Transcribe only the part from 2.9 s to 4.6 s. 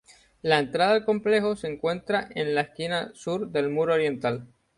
sur del muro oriental.